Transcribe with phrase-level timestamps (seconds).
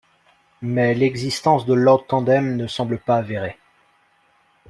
[0.63, 3.59] Mais l'existence de Lord Tandem ne semble pas avérée.